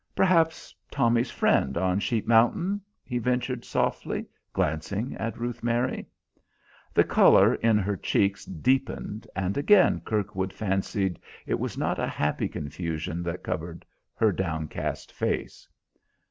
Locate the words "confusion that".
12.49-13.43